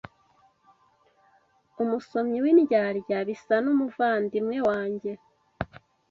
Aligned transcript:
Umusomyi 1.83 2.37
w'indyarya 2.43 3.17
Bisa 3.27 3.55
n,umuvandimwe 3.63 4.57
wanjye 4.67 5.11